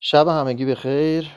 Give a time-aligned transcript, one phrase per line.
[0.00, 1.30] شب همگی به خیر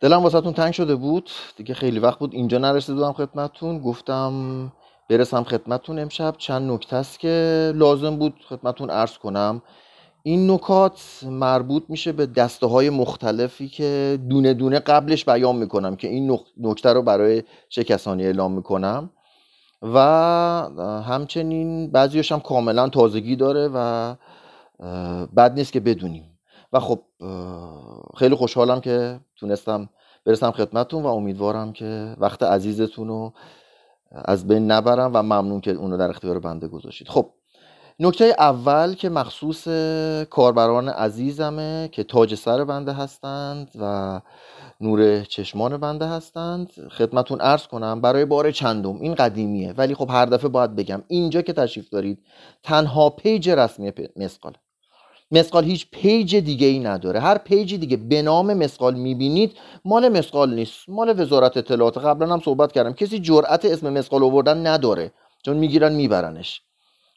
[0.00, 1.30] دلم واسهتون تنگ شده بود.
[1.56, 3.78] دیگه خیلی وقت بود اینجا نرسیده بودم خدمتتون.
[3.78, 4.32] گفتم
[5.10, 6.34] برسم خدمتتون امشب.
[6.38, 9.62] چند نکته است که لازم بود خدمتتون عرض کنم.
[10.22, 16.08] این نکات مربوط میشه به دسته های مختلفی که دونه دونه قبلش بیان می‌کنم که
[16.08, 19.10] این نکته رو برای چه کسانی اعلام می‌کنم.
[19.82, 19.98] و
[21.06, 24.14] همچنین بعضیش هم کاملا تازگی داره و
[25.36, 26.38] بد نیست که بدونیم.
[26.72, 27.02] و خب
[28.16, 29.88] خیلی خوشحالم که تونستم
[30.24, 33.32] برسم خدمتتون و امیدوارم که وقت عزیزتون رو
[34.10, 37.08] از بین نبرم و ممنون که اونو در اختیار بنده گذاشتید.
[37.08, 37.30] خب
[38.00, 39.68] نکته اول که مخصوص
[40.30, 44.20] کاربران عزیزمه که تاج سر بنده هستند و
[44.80, 49.72] نور چشمان بنده هستند خدمتون عرض کنم برای بار چندم این قدیمیه.
[49.72, 52.18] ولی خب هر دفعه باید بگم اینجا که تشریف دارید
[52.62, 54.52] تنها page رسمی مثقال.
[55.30, 57.20] مثقال هیچ page دیگه ای نداره.
[57.20, 60.88] هر page دیگه به نام مثقال می‌بینید مال مثقال نیست.
[60.88, 61.98] مال وزارت اطلاعات.
[61.98, 62.92] قبلا هم صحبت کردم.
[62.92, 65.12] کسی جرأت اسم مثقال آوردن نداره.
[65.44, 66.62] چون می‌گیرن میبرنش.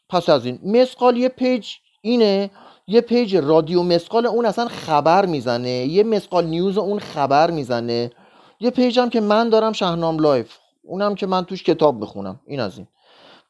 [0.08, 1.68] پس از این مثقال یه page
[2.02, 2.50] اینه.
[2.86, 5.70] یه page رادیو مثقال اون اصلا خبر می‌زنه.
[5.70, 8.10] یه مثقال نیوز اون خبر می‌زنه.
[8.60, 10.56] یه page هم که من دارم شهنام live.
[10.82, 12.86] اونم که من توش کتاب بخونم این از این.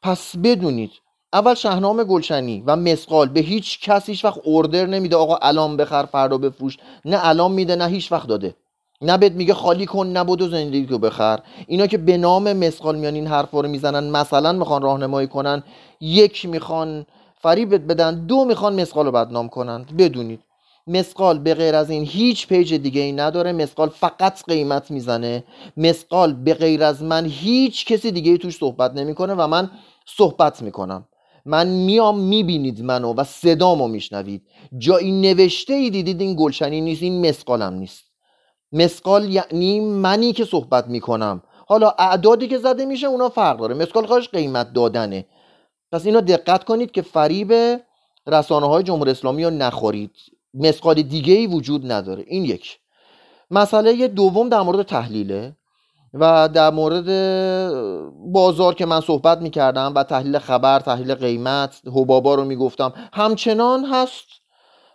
[0.03, 0.91] پس بدونید
[1.33, 6.05] اول شهنام گلشنی و مسقال به هیچ کس هیچ وقت اوردر نمیده آقا الان بخر
[6.05, 6.77] فردا بفروش.
[7.05, 8.55] نه الان میده نه هیچ وقت داده.
[9.01, 11.39] نه بهت میگه خالی کن نه و زندگی رو بخر.
[11.67, 15.63] اینا که به نام مسقال میان این حرفا رو می‌زنن مثلا می‌خوان راهنمایی کنن.
[16.01, 17.05] یک می‌خوان
[17.41, 20.39] فریبت بدن دو می‌خوان مسقال رو بدنام کنند بدونید.
[20.87, 23.51] مسقال به غیر از این هیچ پیج دیگه ای نداره.
[23.51, 25.43] مسقال فقط قیمت می‌زنه.
[25.77, 29.71] مسقال به غیر از من هیچ کسی دیگه ای توش صحبت نمی‌کنه و من
[30.17, 31.05] صحبت می‌کنم.
[31.45, 34.47] من میام می‌بینید منو و صدامو میشنوید.
[34.77, 38.03] جایی نوشته ای دیدید این گلشنی نیست این مسقالم نیست.
[38.71, 41.41] مسقال یعنی منی که صحبت می‌کنم.
[41.67, 43.75] حالا اعدادی که زده میشه اونا فرق داره.
[43.75, 45.25] مسقال خواهش قیمت دادنه.
[45.91, 47.53] پس اینا دقت کنید که فریب
[48.27, 50.11] رسانه های جمهوری اسلامی رو نخورید.
[50.53, 52.23] مسقال دیگه ای وجود نداره.
[52.27, 52.79] این یک.
[53.51, 55.55] مسئله دوم در مورد تحلیله.
[56.13, 57.05] و در مورد
[58.33, 64.25] بازار که من صحبت می‌کردم و تحلیل خبر تحلیل قیمت حبابا رو می‌گفتم همچنان هست.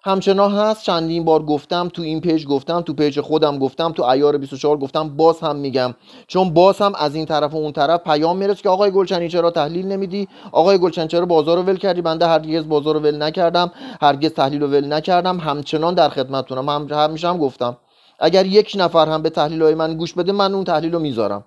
[0.04, 0.82] همچنان هست.
[0.82, 5.16] چندین بار گفتم تو این page گفتم تو page خودم گفتم تو عیار 24 گفتم
[5.16, 5.94] باز هم میگم.
[6.26, 9.50] چون باز هم از این طرف و اون طرف پیام می‌رسه که آقای گلچنی چرا
[9.50, 13.72] تحلیل نمیدی؟ آقای گلچنی چرا بازار رو ول کردی؟ بنده هرگز بازار رو ول نکردم.
[14.00, 15.38] هرگز تحلیل رو ول نکردم.
[15.38, 16.68] همچنان در خدمتتونم.
[16.68, 17.76] هم همیشه هم گفتم.
[18.18, 21.44] اگر یک نفر هم به تحلیل های من گوش بده من اون تحلیل رو می‌ذارم.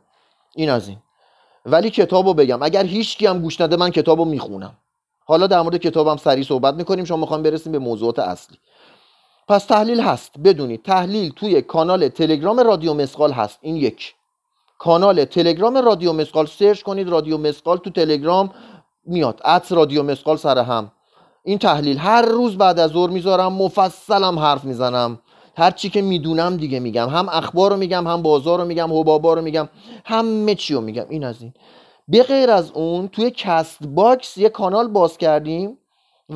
[0.55, 0.97] این از این.
[1.65, 4.77] ولی کتاب رو بگم اگر هیچ هم گوش نده من کتاب رو می‌خونم.
[5.25, 8.57] حالا در مورد کتابم سریع صحبت می‌کنیم شما می‌خوام برسیم به موضوعات اصلی.
[9.47, 10.31] پس تحلیل هست.
[10.43, 13.59] بدونید تحلیل توی کانال تلگرام رادیو مسقال هست.
[13.61, 14.13] این یک.
[14.77, 18.53] کانال تلگرام رادیو مسقال سرچ کنید رادیو مسقال تو تلگرام
[19.05, 19.41] میاد.
[19.45, 20.91] at رادیو مثقال سر هم.
[21.43, 25.19] این تحلیل هر روز بعد از ظهر می‌ذارم مفصلم حرف می‌زنم.
[25.59, 27.09] هر چی که می‌دونم دیگه میگم.
[27.09, 29.69] هم اخبار رو میگم هم بازار رو میگم حبابا رو میگم
[30.05, 31.05] همه چی رو میگم.
[31.09, 31.53] این از این.
[32.07, 35.77] به غیر از اون توی CastBox یه کانال باز کردیم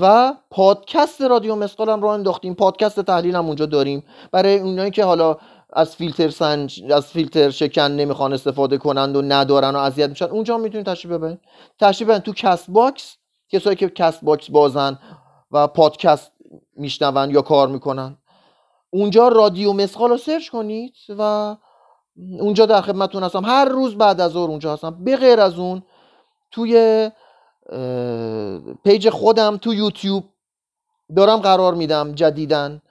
[0.01, 2.53] و پادکست رادیو مثقال هم راه انداختیم.
[2.53, 4.03] پادکست تحلیل هم اونجا داریم.
[4.31, 5.37] برای اونایی که حالا
[5.73, 10.57] از فیلتر سنج از فیلتر شکن نمی‌خوان استفاده کنند و ندارن و اذیت میشن اونجا
[10.57, 11.39] می‌تونید تشریف ببرید.
[11.79, 12.23] تشریف ببرید.
[12.23, 13.17] تو CastBox
[13.49, 14.99] کسایی که CastBox بازن
[15.51, 16.31] و پادکست
[16.75, 18.17] میشنون یا کار می‌کنن
[18.93, 21.55] اونجا رادیو مثقال رو search کنید و
[22.39, 23.45] اونجا در خدمتتون هستم.
[23.45, 25.03] هر روز بعد از ظهر اونجا هستم.
[25.03, 25.83] به غیر از اون
[26.51, 27.11] توی
[28.83, 30.23] page خودم تو یوتیوب
[31.15, 32.81] دارم قرار میدم جدیداً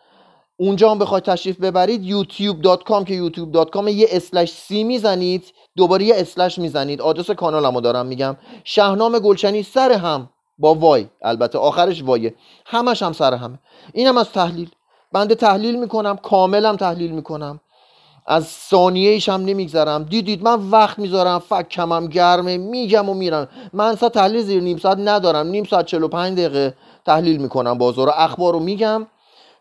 [0.56, 5.44] اونجا هم بخواید تشریف ببرید youtube.com که youtube.com یه slash c می‌زنید
[5.76, 7.00] دوباره یه اسلش می‌زنید.
[7.00, 8.36] آدرس کانالمو دارم میگم.
[8.64, 11.06] شهنام گلچنی سر هم با وای.
[11.22, 12.34] البته آخرش وایه.
[12.66, 13.58] همش هم سر همه.
[13.92, 14.70] اینم از تحلیل.
[15.12, 17.60] بنده تحلیل می‌کنم کاملم تحلیل می‌کنم.
[18.26, 20.02] از ثانیه هم نمیگذرم.
[20.04, 23.48] دیدید من وقت می‌ذارم فکمم گرمه میگم و میرم.
[23.72, 25.46] من ساعت تحلیل زیر نیم ساعت ندارم.
[25.46, 26.74] نیم ساعت 45 دقیقه
[27.06, 29.06] تحلیل می‌کنم بازار و اخبار رو میگم.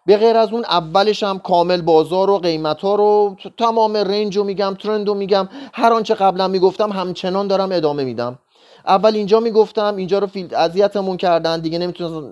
[0.05, 4.43] به غیر از اون اولش هم کامل بازار و قیمت ها رو تمام رنج رو
[4.43, 5.49] میگم ترند رو میگم.
[5.73, 8.39] هر آنچه قبلا می‌گفتم همچنان دارم ادامه میدم.
[8.87, 11.59] اول اینجا می‌گفتم اینجا رو خیلی اذیتمون کردن.
[11.59, 11.79] دیگه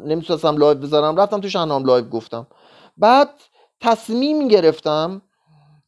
[0.05, 1.17] نمی‌تونستم live بذارم.
[1.17, 2.47] رفتم تو شهنام live گفتم.
[2.99, 3.29] بعد
[3.81, 5.21] تصمیم گرفتم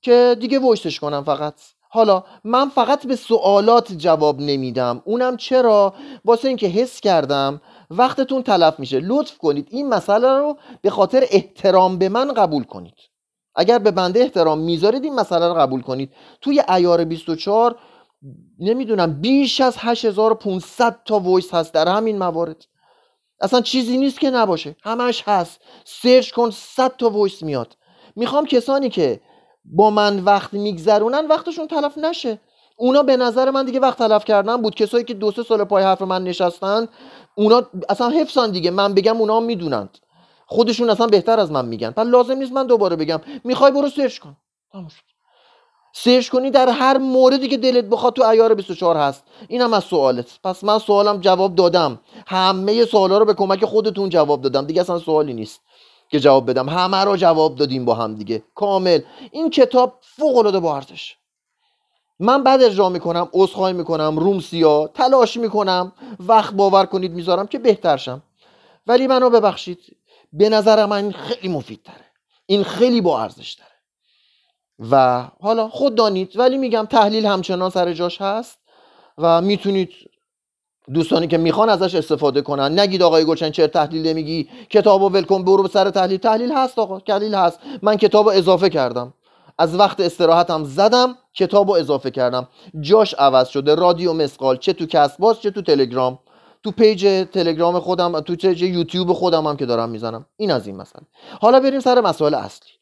[0.02, 1.54] که دیگه وشتش کنم فقط.
[1.90, 5.02] حالا من فقط به سوالات جواب نمیدم.
[5.06, 5.94] اونم چرا؟
[6.26, 9.00] واسه اینکه حس کردم وقتتون تلف میشه.
[9.00, 12.96] لطف کنید این مسئله رو به خاطر احترام به من قبول کنید.
[13.56, 16.14] اگر به بنده احترام می‌ذارید این مسئله رو قبول کنید.
[16.42, 17.76] توی عیار 24
[18.60, 22.66] نمی‌دونم بیش از 8500 تا voice هست در همین موارد.
[23.42, 24.76] اصلا چیزی نیست که نباشه.
[24.84, 25.62] همش هست.
[25.86, 27.78] search کن 100 تا voice میاد.
[28.16, 29.22] می‌خوام کسانی که
[29.66, 32.40] با من وقت میگذرونن وقتشون تلف نشه.
[32.78, 34.76] اونا به نظر من دیگه وقت تلف کردن بود.
[34.76, 36.88] کسایی که دو سه سال پای حرف من نشستن
[37.36, 38.72] اونا اصلا حفظان دیگه.
[38.72, 39.98] من بگم اونا می‌دونند
[40.46, 41.92] خودشون اصلا بهتر از من میگن.
[41.92, 43.22] پس لازم نیست من دوباره بگم.
[43.44, 44.38] می‌خوای برو search کن.
[45.94, 49.24] سرچ کنی در هر موردی که دلت بخواد تو ایار 24 هست.
[49.48, 50.40] اینم از سوالت.
[50.44, 52.00] پس من سوالم جواب دادم.
[52.28, 54.66] همه سوالا رو به کمک خودتون جواب دادم.
[54.66, 55.62] دیگه اصلا سوالی نیست
[56.10, 56.70] که جواب بدم.
[56.70, 58.44] همه رو جواب دادیم با هم دیگه.
[58.56, 59.00] کامل.
[59.32, 61.16] این کتاب فوق العاده با ارزش.
[62.20, 67.60] من بعد اجرا می‌کنم عذرخواهی می‌کنم روم سیا تلاش می‌کنم وقت باور کنید می‌ذارم که
[67.60, 68.24] بهترشم
[68.88, 69.98] ولی منو ببخشید.
[70.34, 72.06] به نظر من این خیلی مفید تره
[72.46, 73.71] این خیلی با ارزش تره
[74.92, 78.58] و حالا خود دانید ولی میگم تحلیل همچنان سر جاش هست
[79.18, 79.90] و می‌تونید
[80.94, 82.80] دوستانی که می‌خوان ازش استفاده کنن.
[82.80, 86.18] نگید آقای گلچین چرا تحلیل نمیگی؟ کتابو ول کن برو به سر تحلیل.
[86.18, 87.60] تحلیل هست آقا تحلیل هست.
[87.82, 89.14] من کتابو اضافه کردم.
[89.58, 92.48] از وقت استراحتم زدم کتابو اضافه کردم.
[92.80, 93.76] جاش عوض شده.
[93.76, 96.20] رادیو مثقال چه تو CastBox چه تو تلگرام.
[96.64, 100.26] تو page تلگرام خودم تو page یوتیوب خودم هم که دارم می‌زنم.
[100.38, 101.04] این از این مسئله
[101.42, 102.81] حالا بریم سر مسائل اصلی.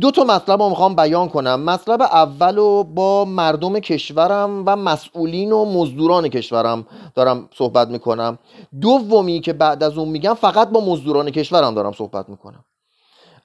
[0.00, 1.60] دو تا مطلب رو می‌خوام بیان کنم.
[1.60, 8.38] مطلب اول رو با مردم کشورم و مسئولین و مزدوران کشورم دارم صحبت می‌کنم.
[8.80, 12.64] دومی که بعد از اون میگم فقط با مزدوران کشورم دارم صحبت می‌کنم.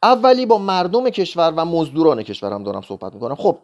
[0.04, 3.36] اولی با مردم کشور و مزدوران کشورم دارم صحبت می‌کنم.
[3.36, 3.58] خب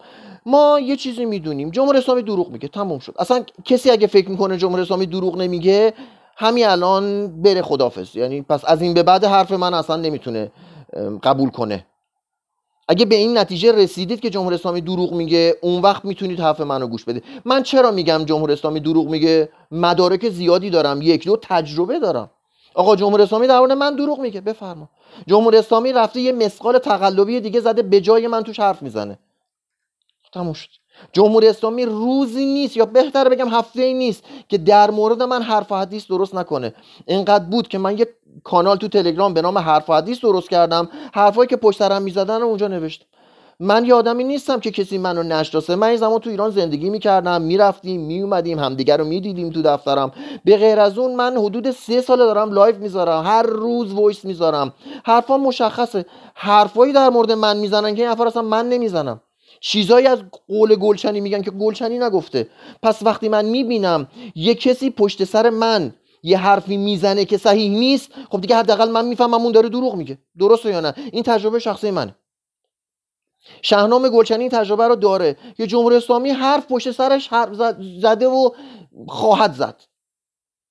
[0.46, 1.70] ما یه چیزی می‌دونیم.
[1.70, 2.68] جمهوری اسلامی دروغ میگه.
[2.68, 3.16] تموم شد.
[3.20, 5.94] اصلا کسی اگه فکر می‌کنه جمهوری اسلامی دروغ نمیگه
[6.38, 10.52] همین الان بره خدافظ یعنی پس از این به بعد حرف من اصلا نمی‌تونه
[11.24, 11.86] قبول کنه.
[12.88, 16.88] اگه به این نتیجه رسیدید که جمهوری اسلامی دروغ میگه اون وقت می‌تونید حرف منو
[16.88, 17.24] گوش بدید.
[17.46, 22.30] من چرا میگم جمهوری اسلامی دروغ میگه؟ مدارک زیادی دارم یک دو تجربه دارم.
[22.74, 24.90] آقا جمهوری اسلامی در من دروغ میگه بفرما.
[25.28, 29.20] جمهوری اسلامی رفته یه مسقال تقلبی دیگه زده به جای من توش حرف می‌زنه.
[30.34, 30.70] تموم شد.
[31.14, 35.72] جمهوری اسلامی روزی نیست یا بهتر بگم هفته ای نیست که در مورد من حرف
[35.72, 36.74] و حدیث درست نکنه.
[37.08, 38.08] اینقدر بود که من یه
[38.44, 40.90] کانال تو تلگرام به نام حرف و حدیث درست کردم.
[41.14, 43.06] حرفایی که پشت سرم می‌زدن اونجا نوشتم
[43.60, 45.76] من یه آدمی نیستم که کسی منو نشناسه.
[45.76, 50.12] من این زمان تو ایران زندگی می‌کردم می‌رفتیم میومدیم همدیگر رو می‌دیدیم تو دفترم.
[50.46, 53.24] به غیر از اون من حدود سه ساله دارم live می‌ذارم.
[53.24, 54.74] هر روز voice می‌ذارم.
[55.06, 56.06] حرفا مشخصه.
[56.36, 59.22] حرفایی در مورد من می‌زنن که این حرفا اصلا من نمی‌زنم.
[59.62, 62.50] چیزایی از قول گلچنی میگن که گلچنی نگفته.
[62.84, 65.94] پس وقتی من می‌بینم یه کسی پشت سر من
[66.24, 70.18] یه حرفی می‌زنه که صحیح نیست خب دیگه حداقل من می‌فهمم اون داره دروغ میگه.
[70.40, 72.16] درسته یا نه؟ این تجربه شخصی منه.
[73.62, 77.50] شهنام گلچنی این تجربه رو داره یه جمهوری اسلامی حرف پشت سرش حرف
[78.02, 78.50] زده و
[79.08, 79.84] خواهد زد.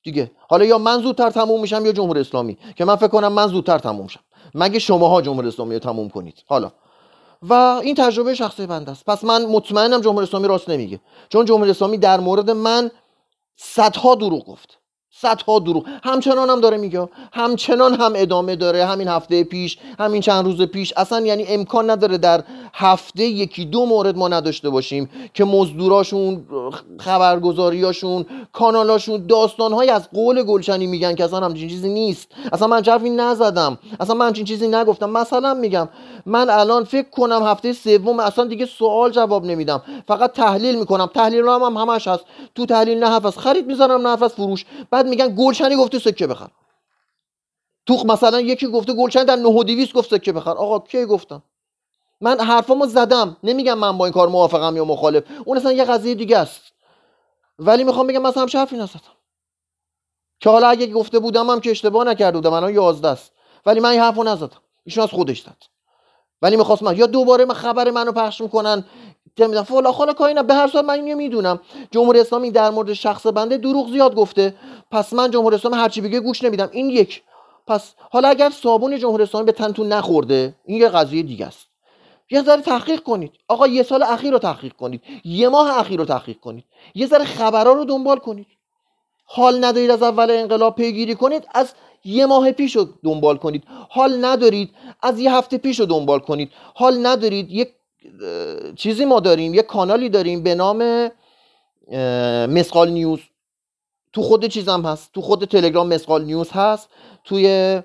[0.02, 0.30] دیگه.
[0.48, 2.58] حالا یا من زودتر تموم میشم یا جمهوری اسلامی.
[2.76, 4.20] که من فکر کنم من زودتر تموم شم.
[4.54, 6.72] مگه شماها جمهوری اسلامی رو تموم کنید؟ حالا.
[7.42, 9.04] و این تجربه شخصی بنده است.
[9.04, 11.00] پس من مطمئنم جمهوری اسلامی راست نمیگه.
[11.28, 12.90] چون جمهوری اسلامی در مورد من
[13.56, 14.78] صدها دروغ گفت.
[15.20, 15.84] صدها دروغ.
[16.04, 17.08] همچنان هم داره میگه.
[17.32, 18.84] همچنان هم ادامه داره.
[18.84, 20.92] همین هفته پیش همین چند روز پیش.
[20.96, 22.44] اصلا یعنی امکان نداره در
[22.74, 26.46] هفته یکی دو مورد ما نداشته باشیم که مزدوراشون
[27.00, 32.28] خبرگزاریاشون کانالاشون داستانهای از قول گلچنی میگن که اصلا همچین چیزی نیست.
[32.52, 33.78] اصلا من حرفی نزدم.
[34.00, 35.10] اصلا من همچین چیزی نگفتم.
[35.10, 35.88] مثلا میگم
[36.26, 39.82] من الان فکر کنم هفته سوم اصلا دیگه سوال جواب نمیدم.
[40.08, 41.06] فقط تحلیل می‌کنم.
[41.14, 42.24] تحلیل هم, هم همش هست.
[42.54, 44.64] تو تحلیل نه خرید می‌زنم نه فروش.
[44.90, 46.48] بعد میگن گلچنی گفته سکه بخر.
[47.86, 50.50] تو مثلا یکی گفته گلچنی در 9 گفت سکه بخر.
[50.50, 51.42] آقا کی گفتم؟
[52.20, 53.36] من حرفامو زدم.
[53.42, 55.24] نمیگم من با این کار موافقم یا مخالف.
[55.44, 56.62] اون اصلا یه قضیه دیگه است.
[57.58, 59.00] ولی می‌خوام بگم مثلا هم حرفی نزدم.
[60.40, 62.52] که حالا اگه گفته بودم هم که اشتباه نکرده بودم.
[62.52, 63.32] الان 11 است.
[63.66, 64.60] ولی من این حرفو نزدم.
[64.84, 65.62] ایشون از خودش زد.
[66.42, 68.84] ولی می‌خواست یا دوباره من خبر منو پخش می‌کنن
[69.38, 71.60] نمی‌دونم فلا خالا کاری به هر صورت من اینو می‌دونم.
[71.90, 74.54] جمهوری اسلامی در مورد شخص بنده دروغ زیاد گفته.
[74.90, 76.68] پس من جمهوری اسلامی هرچی بگه گوش نمیدم.
[76.72, 77.22] این یک.
[77.66, 81.66] پس حالا اگر صابون جمهوری اسلامی به تنتون نخورده این یه قضیه دیگه است.
[82.30, 83.32] یه ذره تحقیق کنید.
[83.48, 85.02] آقا یه سال اخیر رو تحقیق کنید.
[85.24, 86.64] یه ماه اخیر رو تحقیق کنید.
[86.94, 88.46] یه ذره خبرها رو دنبال کنید.
[89.24, 91.72] حال ندارید از اول انقلاب پیگیری کنید از
[92.04, 93.64] یه ماه پیش رو دنبال کنید.
[93.88, 94.70] حال ندارید
[95.02, 96.50] از یه هفته پیش رو دنبال کنید.
[96.74, 97.68] حال ندارید یک
[98.76, 101.10] چیزی ما داریم یک کانالی داریم به نام
[102.46, 103.20] مسقال نیوز.
[104.12, 106.88] تو خود چیزم هست تو خود تلگرام مسقال نیوز هست
[107.24, 107.80] توی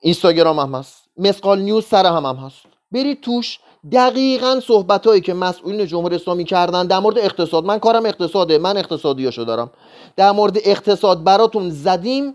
[0.00, 1.04] اینستاگرام هم هست.
[1.16, 2.66] مسقال نیوز سر هم هم هست.
[2.92, 3.58] برید توش
[3.92, 8.76] دقیقا صحبت هایی که مسئولین جمهوری اسلامی کردن در مورد اقتصاد من کارم اقتصاده من
[8.76, 9.70] اقتصادیاشو دارم.
[10.16, 12.34] در مورد اقتصاد براتون زدیم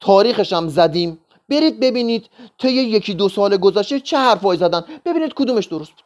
[0.00, 1.18] تاریخش هم زدیم.
[1.48, 4.84] برید ببینید طی یکی دو سال گذشته چه حرفایی زدن.
[5.04, 6.04] ببینید کدومش درست بود.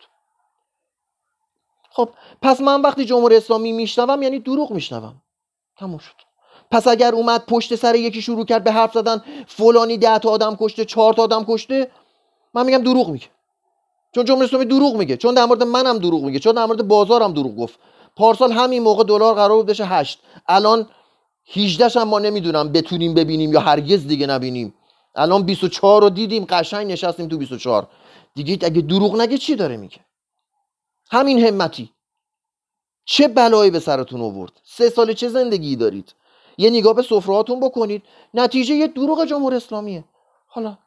[1.91, 2.09] خب
[2.43, 5.23] پس من وقتی جمهوری اسلامی میشنوم یعنی دروغ میشنوم.
[5.79, 6.15] تموم شد.
[6.71, 10.57] پس اگر اومد پشت سر یکی شروع کرد به حرف زدن فلانی ده تا آدم
[10.61, 11.91] کشته چهار تا آدم کشته
[12.55, 13.27] من میگم دروغ میگه.
[14.15, 15.17] چون جمهوری اسلامی دروغ میگه.
[15.17, 16.39] چون در مورد منم دروغ میگه.
[16.39, 17.79] چون در مورد بازارم دروغ گفت.
[18.17, 20.89] پارسال همین موقع دلار قرار بود بشه 8 الان
[21.55, 24.75] 18 هم ما نمی‌دونم بتونیم ببینیم یا هرگز دیگه نبینیم.
[25.15, 27.89] الان 24 رو دیدیم قشنگ نشستیم تو 24
[28.35, 29.99] دیگه اگه دروغ نگه چی داره میگه؟
[31.11, 31.93] همین همتی.
[33.05, 36.15] چه بلایی به سرتون آورد؟ سه سال چه زندگی دارید؟
[36.59, 38.03] یه نگاه به سفرهاتون بکنید.
[38.35, 40.05] نتیجه یه دروغ جمهوری اسلامیه.
[40.47, 40.79] حالا.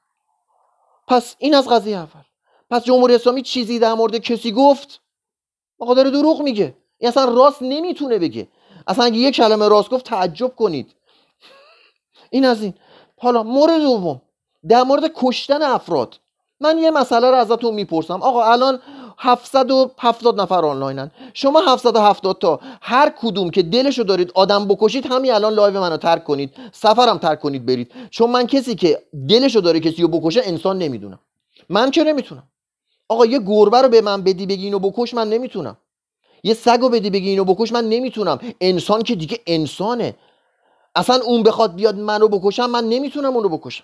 [1.07, 2.23] پس این از قضیه اول.
[2.69, 5.01] پس جمهوری اسلامی چیزی در مورد کسی گفت؟
[5.79, 6.77] آقا داره دروغ میگه.
[6.97, 8.47] این اصلا راست نمی‌تونه بگه.
[8.87, 10.95] اصلا اگه یک کلمه راست گفت تعجب کنید.
[12.31, 12.73] این از این.
[13.17, 14.21] حالا مورد دوم
[14.69, 16.19] در مورد کشتن افراد.
[16.59, 18.21] من یه مسئله رو ازتون می‌پرسم.
[18.21, 18.79] آقا الان
[19.17, 21.11] 770 نفر آنلاینن.
[21.33, 26.23] شما 770 تا هر کدوم که دلشو دارید آدم بکشید همین الان live منو ترک
[26.23, 26.53] کنید.
[26.71, 27.91] سفرم ترک کنید برید.
[28.09, 31.19] چون من کسی که دلشو داره کسی رو بکشه انسان نمی‌دونم.
[31.69, 32.43] من که نمی‌تونم؟
[33.09, 35.77] آقا یه گربه رو به من بدی بگی اینو بکش من نمی‌تونم.
[36.43, 38.39] یه سگ رو بدی بگی اینو بکش من نمی‌تونم.
[38.61, 40.15] انسان که دیگه انسانه.
[40.95, 43.83] اصلا اون بخواد بیاد منو بکشم من نمی‌تونم اونو بکشم.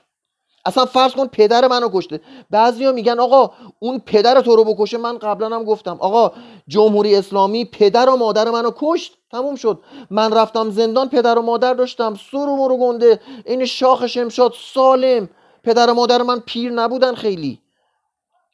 [0.66, 2.22] اصلا فرض کن پدر منو کشته.
[2.50, 4.98] بعضیا میگن آقا اون پدر تو رو بکشه.
[4.98, 6.32] من قبلا هم گفتم آقا
[6.68, 9.14] جمهوری اسلامی پدر و مادر منو کشت.
[9.32, 9.80] تموم شد.
[10.10, 12.16] من رفتم زندان پدر و مادر داشتم.
[12.32, 13.20] سر و مرو گنده.
[13.46, 15.30] این شاخ شمشاد سالم.
[15.64, 17.60] پدر و مادر من پیر نبودن خیلی.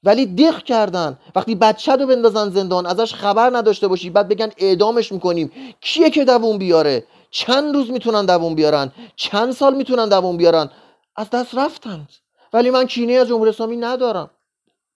[0.04, 1.20] ولی دق کردن.
[1.36, 5.52] وقتی بچه رو بندازن زندان ازش خبر نداشته باشی بعد بگن اعدامش می‌کنیم.
[5.82, 10.70] کیه که دووم بیاره؟ چند روز می‌تونن دووم بیارن؟ چند سال می‌تونن دووم بیارن؟
[11.16, 12.10] از دست رفتند
[12.54, 14.32] ولی من کینه از جمهوری اسلامی ندارم.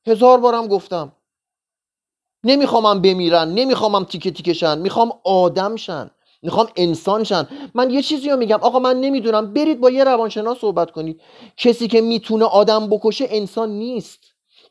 [0.07, 1.11] هزار بارم گفتم.
[2.43, 4.77] نمیخوامم بمیرن نمیخوامم تیکه تیکه شن.
[4.77, 6.11] می‌خوام آدم شن.
[6.41, 7.47] می‌خوام انسان شن.
[7.75, 8.59] من یه چیزی رو میگم.
[8.61, 9.53] آقا من نمی‌دونم.
[9.53, 11.21] برید با یه روانشناس صحبت کنید.
[11.57, 14.19] کسی که می‌تونه آدم بکشه انسان نیست.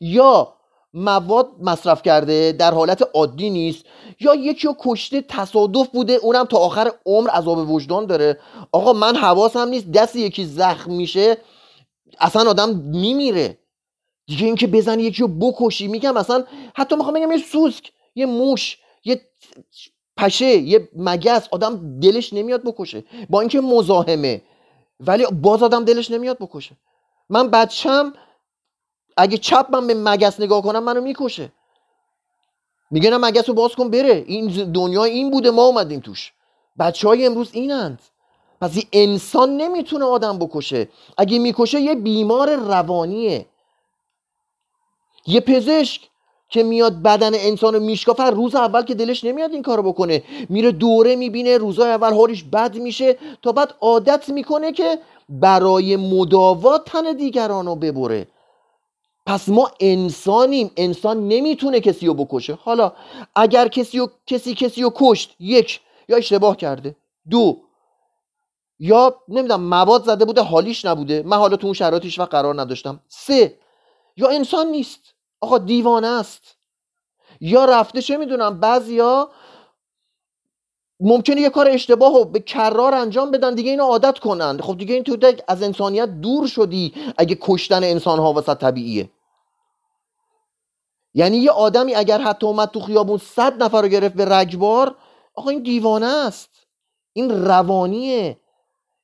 [0.01, 0.53] یا
[0.93, 3.85] مواد مصرف کرده در حالت عادی نیست.
[4.19, 8.39] یا یکی رو کشته تصادف بوده اونم تا آخر عمر عذاب وجدان داره.
[8.71, 11.37] آقا من حواسم نیست دست یکی زخم میشه
[12.19, 13.57] اصلا آدم میمیره.
[14.27, 16.43] دیگه اینکه بزنی یکی رو بکشی میگم اصلا
[16.75, 19.21] حتی می‌خوام بگم یه سوسک یه موش یه
[20.17, 23.03] پشه یه مگس آدم دلش نمیاد بکشه.
[23.29, 24.41] با اینکه مزاحمه
[24.99, 26.75] ولی باز آدم دلش نمیاد بکشه.
[27.29, 28.13] من بچم
[29.17, 31.51] اگه چپ من به مگس نگاه کنم منو می‌کشه.
[32.91, 34.23] میگه نه مگس رو باز کن بره.
[34.27, 36.33] این دنیا این بوده ما اومدیم توش.
[36.79, 38.01] بچه های امروز اینند.
[38.61, 40.89] پس این انسان نمی‌تونه آدم بکشه.
[41.17, 43.45] اگه می‌کشه یه بیمار روانیه.
[45.27, 46.09] یه پزشک
[46.49, 50.23] که میاد بدن انسان رو میشکافه روز اول که دلش نمیاد این کارو بکنه.
[50.49, 54.99] میره دوره می‌بینه روزای اول حالش بد میشه تا بعد عادت می‌کنه که
[55.29, 58.27] برای مداوات تن دیگران رو ببره.
[59.25, 60.71] پس ما انسانیم.
[60.77, 62.53] انسان نمی‌تونه کسی رو بکشه.
[62.53, 62.91] حالا
[63.35, 66.95] اگر کسی رو کسی کسی رو کشت یک یا اشتباه کرده.
[67.29, 67.57] دو
[68.79, 71.23] یا نمی‌دونم مواد زده بوده حالیش نبوده.
[71.25, 72.99] من حالا تو اون شرایطش و قرار نداشتم.
[73.07, 73.57] سه
[74.17, 74.99] یا انسان نیست.
[75.41, 76.55] آقا دیوانه است.
[77.41, 79.29] یا رفته چه می‌دونم بعضیا
[81.01, 84.93] ممکنه یه کار اشتباه رو به کرار انجام بدن دیگه اینو عادت کنند خب دیگه
[84.93, 89.09] این تو از انسانیت دور شدی اگه کشتن انسان ها وسط طبیعیه.
[91.13, 94.95] یعنی یه آدمی اگر حتی اومد تو خیابون صد نفر رو گرفت به رگبار
[95.35, 96.49] آقا این دیوانه است.
[97.13, 98.37] این روانیه.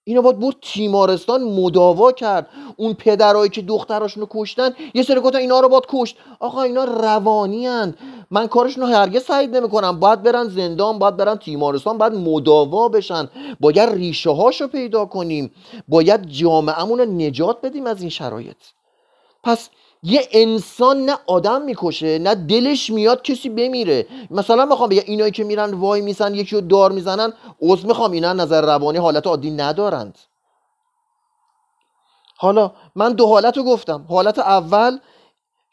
[0.03, 2.49] اینو باید برد تیمارستان مداوا کرد.
[2.77, 6.17] اون پدرایی که دختراشونو کشتن یه سری گفتن اینا رو باید کشت.
[6.39, 7.95] آقا اینا روانی هن.
[8.31, 9.99] من کارشون رو هرگز سعید نمی‌کنم.
[9.99, 13.29] باید برن زندان باید برن تیمارستان باید مداوا بشن.
[13.59, 15.51] باید ریشه هاشو پیدا کنیم.
[15.87, 18.57] باید جامعهمون رو نجات بدیم از این شرایط.
[19.43, 19.69] پس
[20.03, 24.07] یه انسان نه آدم می‌کشه نه دلش میاد کسی بمیره.
[24.31, 28.33] مثلا می‌خوام بگم اینایی که میرن وای میسن یکی رو دار می‌زنن عضو می‌خوام اینا
[28.33, 30.17] نظر روانی حالت عادی ندارند.
[32.37, 34.05] حالا من دو حالت رو گفتم.
[34.09, 34.97] حالت اول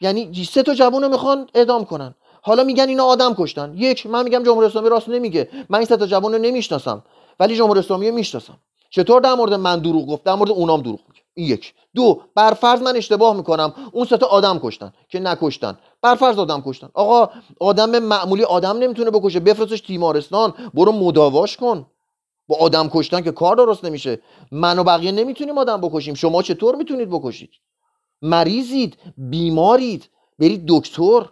[0.01, 2.15] یعنی سه تا جوون رو می‌خوان اعدام کنن.
[2.47, 3.73] حالا میگن اینا آدم کشتن.
[3.77, 5.49] یک من میگم جمهوری اسلامی راست نمیگه.
[5.69, 7.03] من این سه تا جوان رو نمی‌شناسم.
[7.39, 8.57] ولی جمهوری اسلامی می‌شناسم.
[8.89, 11.51] چطور در مورد من دروغ گفت؟ در مورد اونام دروغ میگه.
[11.51, 11.73] یک.
[11.95, 13.73] دو بر فرض من اشتباه می‌کنم.
[13.91, 15.77] اون سه تا آدم کشتن که نکشتن.
[16.01, 16.89] بر فرض آدم کشتن.
[16.93, 19.39] آقا آدم معمولی آدم نمی‌تونه بکشه.
[19.39, 20.53] بفرستش تیمارستان.
[20.73, 21.85] برو مداواش کن.
[22.47, 24.19] با آدم کشتن که کار درست نمیشه.
[24.51, 26.13] من و بقیه نمی‌تونیم آدم بکشیم.
[26.13, 27.49] شما چطور می‌تونید بکشید؟
[28.21, 28.97] مریضید.
[29.17, 30.09] بیمارید.
[30.39, 31.25] برید دکتر.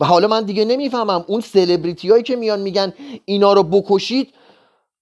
[0.00, 1.24] و حالا من دیگه نمی‌فهمم.
[1.26, 2.92] اون سلبریتی هایی که میان میگن
[3.24, 4.34] اینا رو بکشید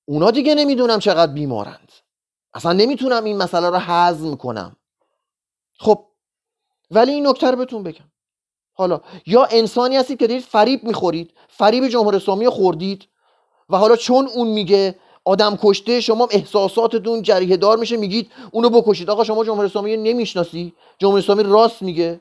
[0.04, 1.92] اونا دیگه نمی‌دونم چقدر بیمارند.
[2.54, 4.76] اصلا نمی‌تونم این مسئله رو هضم کنم.
[5.78, 6.04] خب
[6.90, 8.04] ولی این نکته رو بهتون بگم.
[8.74, 13.08] حالا یا انسانی هستید که دارید فریب می‌خورید فریب جمهوری اسلامی خوردید
[13.70, 19.10] و حالا چون اون میگه آدم کشته شما احساساتتون جریه دار میشه میگید اونو بکشید.
[19.10, 22.20] آقا شما جمهوری اسلامی نمی‌شناسی؟ جمهوری اسلامی راست میگه.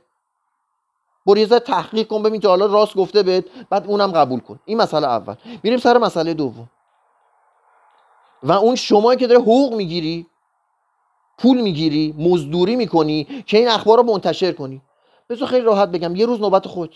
[1.26, 4.60] برو یه تحقیق کن ببین تا حالا راست گفته بهت بعد اونم قبول کن.
[4.66, 5.36] این مسئله اول.
[5.64, 6.70] میریم سر مسئله دوم.
[8.44, 10.28] و اون شمایی که داره حقوق می‌گیری
[11.38, 14.82] پول می‌گیری مزدوری می‌کنی که این اخبار رو منتشر کنی.
[15.30, 16.96] بذار خیلی راحت بگم یه روز نوبت خود.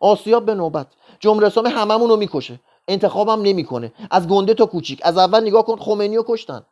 [0.00, 0.86] آسیاب به نوبت.
[1.20, 2.60] جمهوری اسلامی هممون رو می‌کشه.
[2.88, 3.92] انتخابم نمی‌کنه.
[4.10, 5.00] از گنده تا کوچیک.
[5.02, 6.62] از اول نگاه کن خمینی رو کشتن.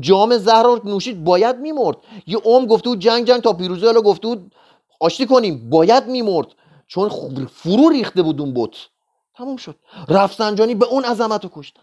[0.00, 1.96] جام زهر رو نوشید باید میمرد.
[2.26, 4.52] یه عمر گفته بود جنگ جنگ تا پیروزی حالا گفته بود
[5.02, 5.70] آشتی کنیم.
[5.70, 6.48] باید میمرد.
[6.86, 7.08] چون
[7.48, 8.76] فرو ریخته بود اون بت.
[9.34, 9.76] تموم شد.
[10.08, 11.82] رفسنجانی به اون عظمت رو کشتن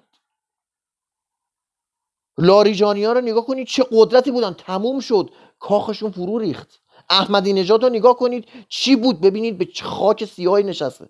[2.37, 4.53] لاریجانی ها رو نگاه کنید چه قدرتی بودن.
[4.53, 5.31] تموم شد.
[5.59, 6.81] کاخشون فرو ریخت.
[7.09, 11.09] احمدی نژاد رو نگاه کنید چی بود؟ ببینید به چه خاک سیاهی نشسته.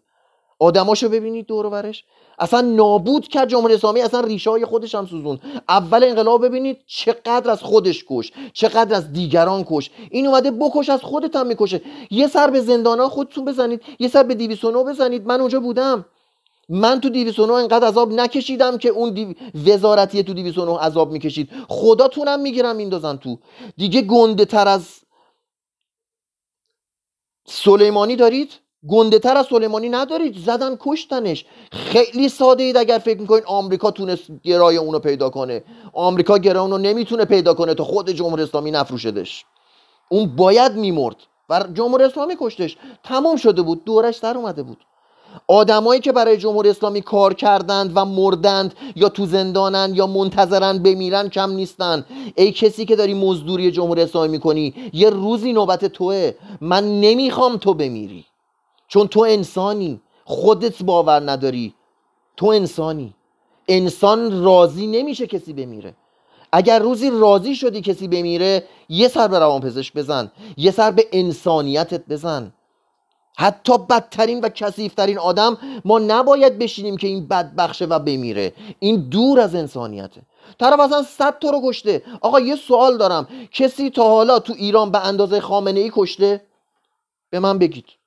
[0.60, 2.04] آدماشو ببینید دور ورش
[2.40, 5.40] اصلا نابود کرد جمهوری اسلامی اصلا ریشه های خودش هم سوزون
[5.70, 11.02] اول انقلاب ببینید چقدر از خودش کش چقدر از دیگران کش این اومده بکش از
[11.02, 11.82] خودت هم می‌کشه.
[12.12, 15.28] یه سر به زندان خودتون بزنید یه سر به 209 بزنید.
[15.28, 16.06] من اونجا بودم.
[16.70, 19.36] من تو 209 انقدر عذاب نکشیدم که اون دی...
[19.66, 21.50] وزارتی تو 209 عذاب می‌کشید.
[21.68, 23.40] خداتونم می‌گیرم میندازن تو.
[23.78, 25.00] دیگه گنده تر از
[27.46, 28.54] سلیمانی دارید؟
[28.88, 30.38] گنده تر از سلیمانی ندارید.
[30.38, 31.46] زدن کشتنش.
[31.72, 35.64] خیلی ساده اید اگر فکر می‌کنید آمریکا تونست گرای اونو پیدا کنه.
[35.94, 39.46] آمریکا گرای اونو نمی‌تونه پیدا کنه تا خود جمهوری اسلامی نفروشدش.
[40.10, 41.16] اون باید میمرد.
[41.50, 42.78] و جمهوری اسلامی کشتش.
[43.04, 43.84] تمام شده بود.
[43.86, 44.78] دورش در اومده بود.
[45.48, 51.30] آدمایی که برای جمهوری اسلامی کار کردند و مردند یا تو زندانن یا منتظرن بمیرن
[51.30, 52.06] کم نیستن.
[52.36, 56.32] ای کسی که داری مزدوری جمهوری اسلامی می‌کنی یه روزی نوبت توه.
[56.62, 58.26] من نمی‌خوام تو بمیری.
[58.90, 60.02] چون تو انسانی.
[60.26, 61.74] خودت باور نداری.
[62.38, 63.16] تو انسانی.
[63.68, 65.96] انسان راضی نمیشه کسی بمیره.
[66.52, 70.32] اگر روزی راضی شدی کسی بمیره یه سر به روان پزشک بزن.
[70.58, 72.54] یه سر به انسانیتت بزن.
[73.38, 78.54] حتی بدترین و کسیفترین آدم ما نباید بشینیم که این بدبخشه و بمیره.
[78.80, 80.22] این دور از انسانیته.
[80.60, 82.04] طرف اصلا صد تا رو کشته.
[82.22, 83.28] آقا یه سوال دارم.
[83.52, 86.42] کسی تا حالا تو ایران به اندازه خامنه ای کشته؟
[87.30, 87.99] به من بگید.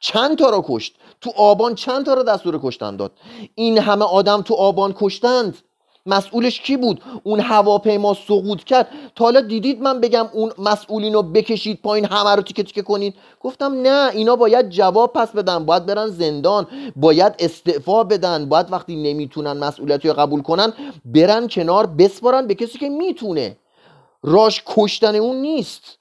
[0.00, 3.12] چند تا رو کشت؟ تو آبان چند تا رو دستور کشتن داد؟
[3.54, 5.58] این همه آدم تو آبان کشتند.
[6.08, 8.88] مسئولش کی بود؟ اون هواپیما سقوط کرد.
[9.14, 13.14] تا حالا دیدید من بگم اون مسئولین رو بکشید پایین همه رو تیکه تیکه کنید؟
[13.40, 15.64] گفتم نه اینا باید جواب پس بدن.
[15.64, 16.66] باید برن زندان.
[16.96, 18.48] باید استعفا بدن.
[18.48, 20.72] باید وقتی نمی‌تونن مسئولیت رو قبول کنن
[21.04, 23.56] برن کنار بسپارن به کسی که می‌تونه.
[24.22, 25.98] راش کشتن اون نیست.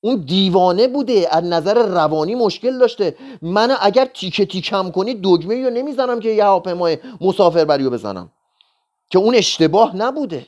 [0.00, 3.16] اون دیوانه بوده از نظر روانی مشکل داشته.
[3.42, 8.30] من اگر تیکه تیکم کنی دگمه رو نمی‌زنم که یه هواپیمای مسافربری رو بزنم.
[9.10, 10.46] که اون اشتباه نبوده.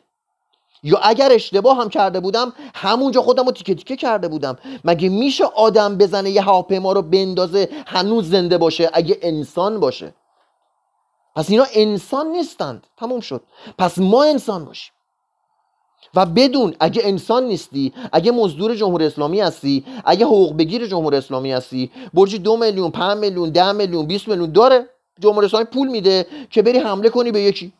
[0.83, 4.59] یا اگر اشتباه هم کرده بودم همونجا خودم رو تیکه تیکه کرده بودم.
[4.85, 10.15] مگه میشه آدم بزنه یه هواپیما رو بندازه هنوز زنده باشه اگه انسان باشه؟
[11.37, 12.87] پس اینا انسان نیستند.
[12.97, 13.43] تموم شد.
[13.79, 14.93] پس ما انسان باشیم.
[16.15, 21.53] و بدون اگه انسان نیستی اگه مزدور جمهوری اسلامی هستی اگه حقوق بگیر جمهوری اسلامی
[21.53, 24.89] هستی برج دو میلیون پنج میلیون ده میلیون 20 میلیون داره.
[25.21, 27.73] جمهوری اسلامی پول میده که بری حمله کنی به یکی.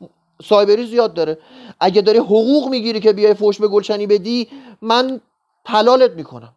[0.45, 1.39] سایبری زیاد داره.
[1.81, 4.49] اگه داری حقوق می‌گیری که بیای فوش به گلچنی بدی
[4.83, 5.21] من
[5.65, 6.53] حلالت می‌کنم.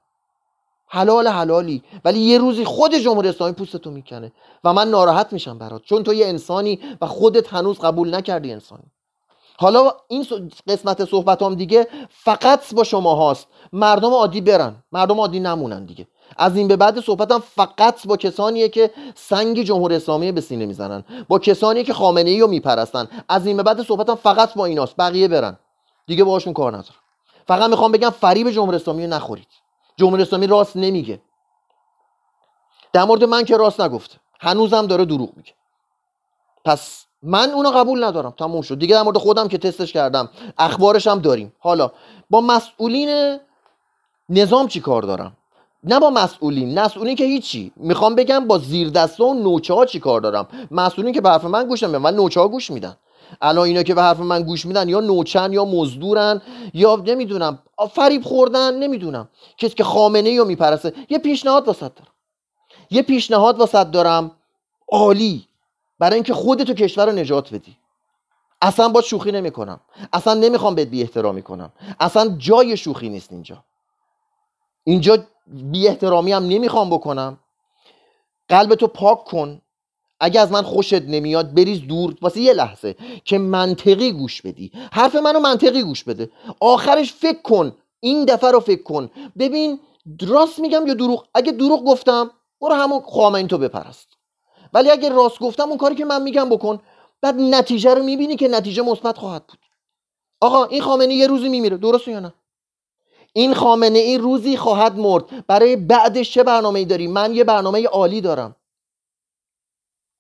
[0.88, 1.84] حلال حلالی.
[2.06, 4.32] ولی یه روزی خود جمهوری اسلامی پوستتو می‌کنه.
[4.64, 5.82] و من ناراحت میشم برات.
[5.82, 8.84] چون تو یه انسانی و خودت هنوز قبول نکردی انسانی.
[9.58, 13.48] حالا این قسمت صحبت هم دیگه فقط با شما هاست.
[13.74, 14.84] مردم عادی برن.
[14.92, 16.08] مردم عادی نمونن دیگه.
[16.38, 21.04] از این به بعد صحبتم فقط با کسانیه که سنگ جمهوری اسلامی به سینه می‌زنن.
[21.28, 23.08] با کسانی که خامنه ای رو میپرستن.
[23.30, 24.96] از این به بعد صحبتم فقط با ایناست.
[24.96, 25.58] بقیه برن.
[26.08, 27.00] دیگه باهاشون کار ندارم.
[27.48, 29.48] فقط می‌خوام بگم فریب جمهوری اسلامی رو نخورید.
[29.98, 31.22] جمهوری اسلامی راست نمیگه.
[32.94, 35.52] در مورد من که راست نگفته هنوزم داره دروغ میگه.
[36.66, 38.34] پس من اونو قبول ندارم.
[38.38, 38.80] تموم شد.
[38.80, 40.30] دیگه در مورد خودم که تستش کردم.
[40.58, 41.54] اخبارش هم داریم.
[41.60, 41.92] حالا
[42.30, 43.40] با مسئولین
[44.30, 45.38] نظام چی کار دارم؟
[45.84, 46.80] نه با مسئولین.
[46.80, 47.72] مسئولین که هیچی.
[47.76, 51.68] می‌خوام بگم با زیردسته و نوچه ها چی کار دارم؟ مسئولین که به حرف من
[51.68, 52.98] گوش نمیدن و نوچه ها گوش میدن.
[53.42, 56.42] الان اینا که به حرف من گوش میدن یا نوچن یا مزدورن
[56.74, 57.60] یا نمی‌دونم
[57.92, 59.30] فریب خوردن نمی‌دونم.
[59.58, 62.12] کسی که خامنه رو می‌پرسه یه پیشنهاد واسط دارم.
[62.92, 64.32] یه پیشنهاد واسط دارم.
[64.92, 65.48] عالی.
[66.00, 67.78] برای اینکه خودتو کشور رو نجات بدی.
[68.62, 69.80] اصلا با شوخی نمی‌کنم.
[70.14, 71.72] اصلا نمی‌خوام بهت بی احترامی کنم.
[72.00, 73.64] اصلا جای شوخی نیست اینجا.
[74.84, 77.40] اینجا بی احترامی هم نمی‌خوام بکنم.
[78.50, 79.62] قلبتو پاک کن.
[80.20, 82.16] اگه از من خوشت نمیاد بریز دور.
[82.22, 84.72] واسه یه لحظه که منطقی گوش بدی.
[84.94, 86.30] حرف منو منطقی گوش بده.
[86.60, 87.76] آخرش فکر کن.
[88.00, 89.10] این دفعه رو فکر کن.
[89.40, 89.80] ببین
[90.22, 92.32] راست میگم یا دروغ؟ اگه دروغ گفتم
[92.62, 94.08] برو همون خامنه تو بپرست.
[94.76, 96.80] ولی اگه راست گفتم اون کاری که من میگم بکن.
[97.22, 99.60] بعد نتیجه رو می‌بینی که نتیجه مثبت خواهد بود.
[100.42, 101.78] آقا این خامنه یه روزی میمیره.
[101.78, 102.34] درست یا نه؟
[103.34, 105.48] این خامنه این روزی خواهد مرد.
[105.48, 108.56] برای بعدش چه برنامه داری؟ من یه برنامه عالی دارم.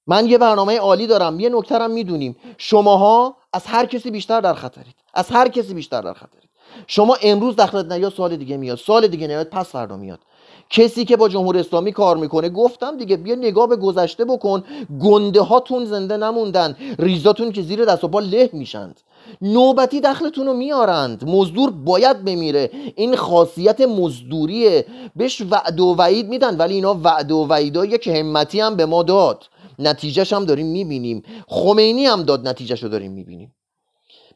[0.08, 1.40] من یه برنامه عالی دارم.
[1.40, 2.36] یه نکترم می‌دونیم.
[2.58, 4.96] شماها از هر کسی بیشتر در خطرید.
[5.14, 6.50] از هر کسی بیشتر در خطرید.
[6.88, 8.78] شما امروز دخلت نیاد سال دیگه میاد.
[8.78, 10.20] سال دیگه نیاد پس فردا میاد.
[10.70, 14.64] کسی که با جمهوری اسلامی کار می‌کنه گفتم دیگه بیا نگاه به گذشته بکن.
[15.02, 16.76] گنده هاتون زنده نموندن.
[17.00, 19.02] ریزاتون که زیر دست و پا له میشند.
[19.42, 21.30] نوبتی دخلتون رو میارند.
[21.30, 22.72] مزدور باید بمیره.
[22.96, 24.86] این خاصیت مزدوریه.
[25.16, 29.04] بهش وعد و وعید میدن ولی اینا وعد و وعیدایی که همتی هم به ما
[29.04, 29.44] داد.
[29.80, 31.24] نتیجهش هم داریم می‌بینیم.
[31.48, 33.56] خمینی هم داد نتیجهش رو داریم می‌بینیم.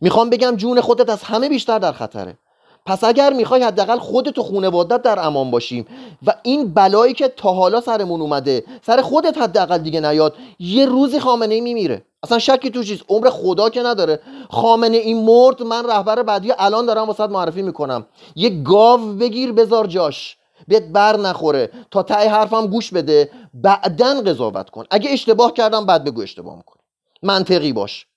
[0.02, 2.38] می‌خوام بگم جون خودت از همه بیشتر در خطره.
[2.86, 5.88] پس اگر می‌خوای حداقل خودت و خونوادت در امان باشیم
[6.26, 11.20] و این بلایی که تا حالا سرمون اومده سر خودت حداقل دیگه نیاد یه روزی
[11.20, 12.06] خامنه ای میمیره.
[12.24, 13.02] اصلا شکی تو چیز.
[13.10, 14.20] عمر خدا که نداره.
[14.50, 18.06] خامنه این مرد من رهبر بعدی الان دارم واسط معرفی می‌کنم.
[18.36, 20.38] یه گاو بگیر بذار جاش.
[20.68, 21.70] بهت بر نخوره.
[21.92, 23.30] تا تای حرفم گوش بده.
[23.54, 24.86] بعدا قضاوت کن.
[24.92, 26.84] اگه اشتباه کردم بعد بگو اشتباه می‌کنم
[27.24, 28.08] منطقی باش.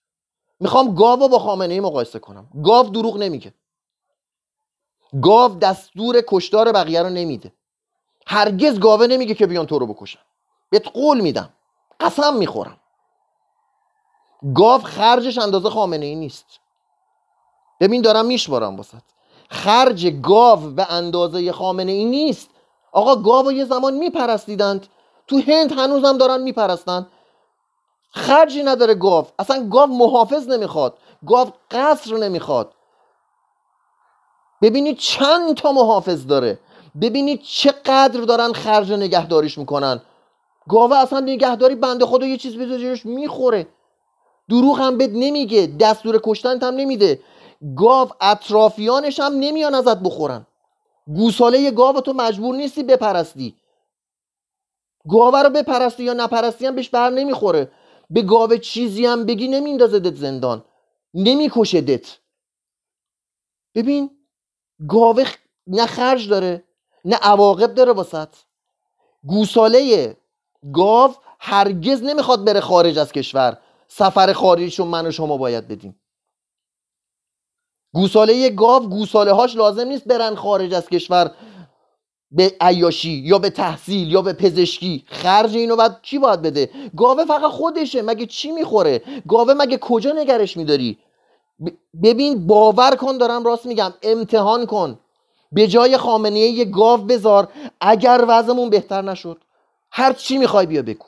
[0.60, 2.46] می‌خوام گاو با خامنه ای مقایسه کنم.
[2.64, 3.54] گاو دروغ نمیگه.
[5.22, 7.52] گاو دستور کشتار بقیه رو نمیده.
[8.26, 10.20] هرگز گاوه نمیگه که بیان تو رو بکشن.
[10.70, 11.50] بهت قول میدم.
[12.00, 12.76] قسم می‌خورم.
[14.54, 16.46] گاو خرجش اندازه خامنه ای نیست.
[17.80, 19.02] ببین دارم میشمارم واسط
[19.50, 22.50] خرج گاو به اندازه خامنه ای نیست.
[22.92, 24.86] آقا گاو یه زمان میپرستیدند.
[25.26, 27.06] تو هند هنوزم دارن میپرستن.
[28.10, 29.26] خرجی نداره گاو.
[29.38, 30.98] اصلا گاو محافظ نمی‌خواد.
[31.26, 32.74] گاو قصر نمی‌خواد.
[34.62, 36.58] ببینید چند تا محافظ داره.
[37.00, 40.02] ببینید چقدر دارن خرج نگهداریش می‌کنن.
[40.68, 43.66] گاوه اصلا نگهداری بنده خدا یه چیز بذاریش می‌خوره.
[44.48, 45.66] دروغ هم بد نمیگه.
[45.80, 47.20] دستور کشتن هم نمیده.
[47.76, 50.46] گاو اطرافیانش هم نمیان ازت بخورن.
[51.06, 53.56] گوساله گاو تو مجبور نیستی بپرستی.
[55.08, 57.72] گاوه رو بپرستی یا نپرستی هم بهش بر نمی‌خوره.
[58.10, 60.64] به گاوه چیزی هم بگی نمیندازه دت زندان.
[61.14, 62.18] نمی‌کشه دت.
[63.74, 64.10] ببین
[64.88, 65.24] گاوه
[65.66, 66.64] نه خرج داره
[67.04, 68.28] نه عواقب داره واسط.
[69.26, 70.16] گوساله
[70.72, 73.58] گاو هرگز نمی‌خواد بره خارج از کشور.
[73.88, 76.00] سفر خارجشون من و شما باید بدیم.
[77.94, 81.30] گوساله گاو گوساله هاش لازم نیست برن خارج از کشور
[82.30, 85.04] به عیاشی یا به تحصیل یا به پزشکی.
[85.06, 90.12] خرج اینو بعد کی باید بده؟ گاوه فقط خودشه مگه چی می‌خوره؟ گاوه مگه کجا
[90.12, 90.98] نگرش میداری؟
[92.02, 94.98] ببین باور کن دارم راست میگم امتحان کن.
[95.52, 97.48] به جای خامنه یه گاو بذار
[97.80, 99.38] اگر وضعمون بهتر نشد.
[99.90, 101.06] هر چی می‌خوای بیا بگو.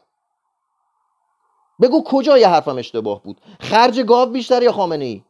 [1.82, 5.22] بگو کجا یه حرفم اشتباه بود؟ خرج گاو بیشتر یا خامنه ای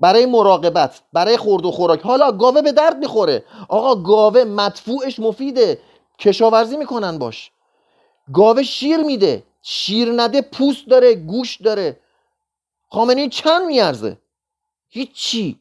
[0.00, 2.00] برای مراقبت برای خورد و خوراک.
[2.02, 3.44] حالا گاوه به درد می‌خوره.
[3.68, 5.78] آقا گاوه مدفوعش مفیده.
[6.18, 7.50] کشاورزی می‌کنن باش.
[8.34, 9.42] گاوه شیر میده.
[9.62, 12.00] شیر نده پوست داره گوش داره.
[12.94, 14.18] خامنه چند میارزه؟
[14.88, 15.58] هیچی.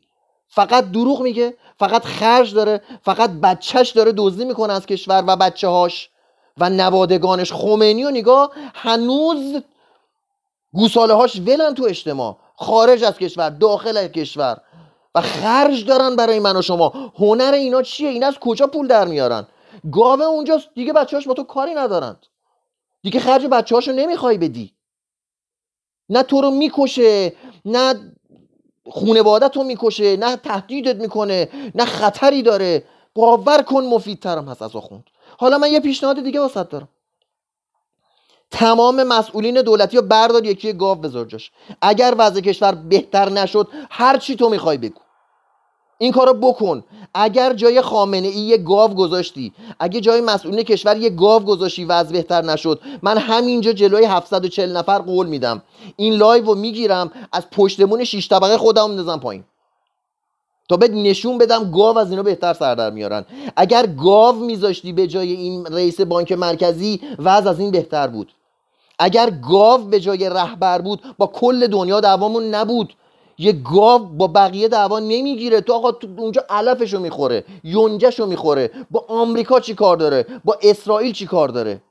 [0.47, 5.67] فقط دروغ میگه فقط خرج داره فقط بچهش داره دزدی می‌کنه از کشور و بچه
[5.67, 6.09] هاش
[6.57, 7.53] و نوادگانش.
[7.53, 9.61] خمینی و نگاه هنوز
[10.73, 12.37] گوساله هاش ولن تو اجتماع.
[12.55, 14.57] خارج از کشور داخل کشور.
[15.15, 17.11] و خرج دارن برای من و شما.
[17.19, 19.47] هنر اینا چیه؟ اینا از کجا پول در میارن؟
[19.91, 20.69] گاوه اونجاست.
[20.75, 22.25] دیگه بچه‌هاش با تو کاری ندارند.
[23.01, 24.72] دیگه خرج بچه‌هاشو نمی‌خوای بدی.
[26.09, 27.33] نه تو رو می‌کشه
[27.65, 28.13] نه
[28.85, 32.83] خونوادت رو می‌کشه نه تهدیدت می‌کنه نه خطری داره.
[33.15, 35.03] باور کن مفیدترم هست از آخوند.
[35.37, 36.89] حالا من یه پیشنهاد دیگه واسط دارم.
[38.51, 41.51] تمام مسئولین دولتی رو بردار یکی گاو بذار جاش.
[41.81, 45.01] اگر وضع کشور بهتر نشد هر چی تو می‌خوای بگو.
[46.03, 46.83] این کارو بکن.
[47.13, 52.11] اگر جای خامنه ای یه گاو گذاشتی اگه جای مسئولین کشور یه گاو گذاشتی وضع
[52.11, 55.61] بهتر نشد من همینجا جلوی 740 نفر قول میدم.
[55.95, 59.43] این live رو می‌گیرم از پشت‌بوم شیش طبقه خودم میندازم پایین.
[60.69, 63.25] تا بهت نشون بدم گاو از اینا بهتر سر در میارن.
[63.55, 68.31] اگر گاو میذاشتی به جای این رئیس بانک مرکزی وضع از این بهتر بود.
[68.99, 72.93] اگر گاو به جای رهبر بود با کل دنیا دعوامون نبود.
[73.37, 75.61] یه گاو با بقیه دعوا نمی‌گیره.
[75.61, 78.71] تو آقا تو اونجا علفشو می‌خوره یونجشو می‌خوره.
[78.91, 81.81] با آمریکا چی کار داره؟ با اسرائیل چی کار داره؟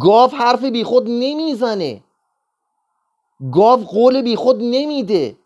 [0.00, 2.02] گاو حرف بیخود نمی‌زنه.
[3.52, 5.36] گاو قول بیخود نمیده.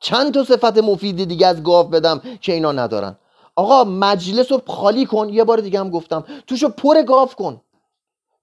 [0.00, 3.16] چند تا صفت مفید دیگه از گاو بدم که اینا ندارن.
[3.56, 5.28] آقا مجلس رو خالی کن.
[5.28, 6.24] یه بار دیگه هم گفتم.
[6.46, 7.60] توشو پر گاو کن.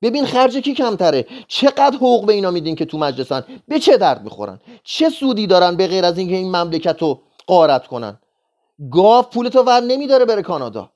[0.01, 1.25] ببین خرج کی کمتره.
[1.47, 5.77] چقدر حقوق به اینا میدین که تو مجلسن؟ به چه درد می‌خورن؟ چه سودی دارن
[5.77, 8.19] به غیر از اینکه این مملکت رو قارت کنن؟
[8.91, 10.91] گاو پولتو ور نمیداره بره کانادا.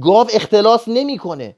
[0.00, 1.56] گاو اختلاس نمی‌کنه.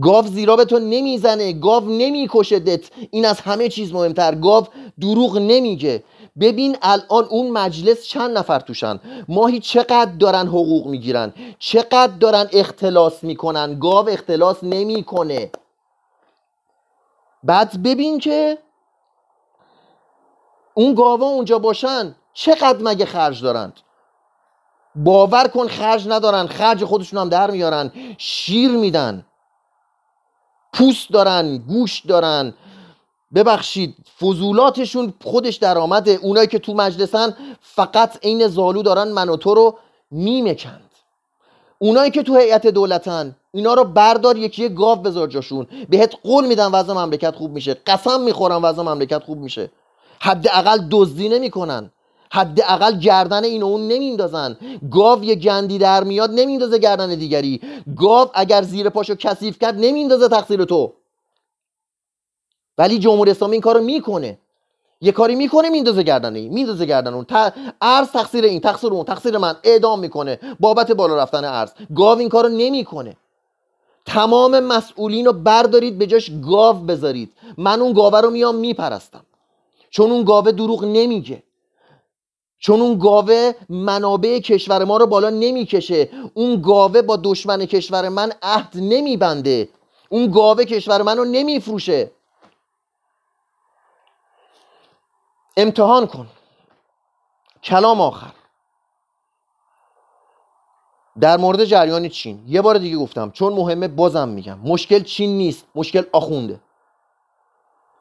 [0.00, 4.34] گاو زیرا به تو نمی‌زنه گاو نمیکشدت این از همه چیز مهمتر.
[4.34, 4.66] گاو
[5.00, 6.04] دروغ نمیگه.
[6.40, 13.24] ببین الان اون مجلس چند نفر توشن؟ ماهی چقدر دارن حقوق می‌گیرن؟ چقدر دارن اختلاس
[13.24, 15.50] می‌کنن؟ گاو اختلاس نمی‌کنه.
[17.44, 18.58] بعد ببین که
[20.74, 23.80] اون گاوا اونجا باشن چقدر مگه خرج دارند؟
[24.94, 26.46] باور کن خرج ندارن.
[26.46, 27.92] خرج خودشون هم در میارن.
[28.18, 29.26] شیر میدن.
[30.72, 32.54] پوست دارن گوش دارن.
[33.34, 36.18] ببخشید فضولاتشون خودش درآمده.
[36.22, 39.78] اونایی که تو مجلسن فقط عین زالو دارن من و تو رو
[40.10, 40.90] میمکند.
[41.78, 45.66] اونایی که تو هیئت دولتن اینا رو بردار یکی گاو بذار جاشون.
[45.88, 47.74] بهت قول میدن وضع مملکت خوب میشه.
[47.74, 49.70] قسم می‌خورم وضع مملکت خوب میشه.
[50.20, 51.90] حداقل دزدی نمی‌کنن.
[52.32, 54.56] حداقل گردن این اون نمیندازن.
[54.90, 57.60] گاو یه گندی در میاد نمیندازه گردن دیگری.
[57.96, 60.92] گاو اگر زیر پاشو کثیف کرد نمیندازه تقصیر تو.
[62.78, 64.38] ولی جمهوری اسلامی این کارو می‌کنه.
[65.00, 67.26] یه کاری می‌کنه میندازه گردن این میندازه گردن اون.
[67.80, 69.56] ارز تقصیر این تقصیر اون تقصیر من.
[69.64, 70.38] اعدام می‌کنه.
[70.60, 73.16] بابت بالا رفتن ارز گاو این کارو نمی‌کنه.
[74.06, 77.32] تمام مسئولین رو بردارید به جاش گاو بذارید.
[77.58, 79.24] من اون گاوه رو میام میپرستم.
[79.90, 81.42] چون اون گاوه دروغ نمیگه.
[82.62, 86.10] چون اون گاوه منابع کشور ما رو بالا نمی‌کشه.
[86.34, 89.68] اون گاوه با دشمن کشور من عهد نمیبنده.
[90.08, 92.10] اون گاوه کشور من رو نمیفروشه.
[95.56, 96.26] امتحان کن.
[97.62, 98.32] کلام آخر.
[101.20, 102.44] در مورد جریان چین.
[102.46, 104.58] یه بار دیگه گفتم چون مهمه بازم میگم.
[104.58, 105.66] مشکل چین نیست.
[105.74, 106.60] مشکل آخونده.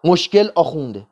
[0.04, 1.08] مشکل آخونده.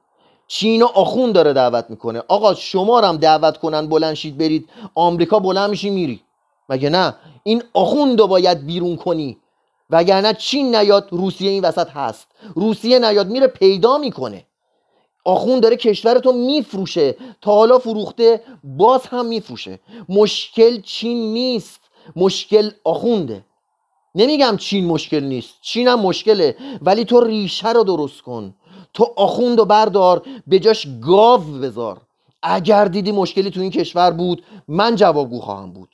[0.51, 2.23] چین آخوند داره دعوت می‌کنه.
[2.27, 4.69] آقا شما هم دعوت کنن بلند شید برید.
[4.95, 6.21] آمریکا بلند میشی میری.
[6.69, 9.38] مگه نه؟ این آخوند رو باید بیرون کنی.
[9.89, 12.27] وگرنه چین نیاد روسیه این وسط هست.
[12.55, 14.45] روسیه نیاد میره پیدا می‌کنه.
[15.25, 17.15] آخون داره کشورتو میفروشه.
[17.41, 19.79] تا حالا فروخته باز هم میفروشه.
[20.09, 21.79] مشکل چین نیست.
[22.15, 23.45] مشکل آخونده.
[24.15, 25.53] نمیگم چین مشکل نیست.
[25.62, 26.55] چین هم مشکله.
[26.81, 28.55] ولی تو ریشه رو درست کن.
[28.93, 32.02] تو آخوند و بردار به جاش گاو بذار.
[32.43, 35.89] اگر دیدی مشکلی تو این کشور بود من جوابگو خواهم بود.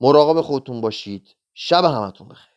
[0.00, 1.34] مراقب خودتون باشید.
[1.54, 2.53] شب همتون بخیر.